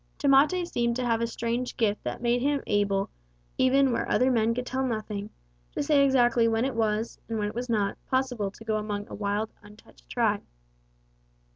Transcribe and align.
Tamate 0.17 0.65
seemed 0.67 0.95
to 0.95 1.05
have 1.05 1.21
a 1.21 1.27
strange 1.27 1.77
gift 1.77 2.03
that 2.05 2.23
made 2.23 2.41
him 2.41 2.63
able, 2.65 3.11
even 3.59 3.91
where 3.91 4.09
other 4.09 4.31
men 4.31 4.55
could 4.55 4.65
tell 4.65 4.83
nothing, 4.83 5.29
to 5.73 5.83
say 5.83 6.03
exactly 6.03 6.47
when 6.47 6.65
it 6.65 6.73
was, 6.73 7.19
and 7.29 7.37
when 7.37 7.47
it 7.47 7.53
was 7.53 7.69
not, 7.69 7.99
possible 8.07 8.49
to 8.49 8.65
go 8.65 8.77
among 8.77 9.07
a 9.09 9.13
wild, 9.13 9.51
untouched 9.61 10.09
tribe. 10.09 10.41